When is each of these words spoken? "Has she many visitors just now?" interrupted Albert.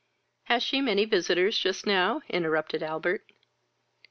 "Has 0.45 0.63
she 0.63 0.81
many 0.81 1.05
visitors 1.05 1.59
just 1.59 1.85
now?" 1.85 2.21
interrupted 2.27 2.81
Albert. 2.81 3.29